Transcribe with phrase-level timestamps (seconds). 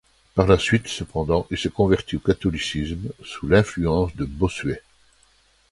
[0.33, 4.81] Par la suite, cependant, il se convertit au catholicisme sous l'influence de Bossuet.